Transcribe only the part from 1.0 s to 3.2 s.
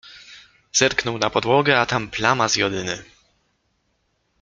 na podłogę, a tam plama z jodyny.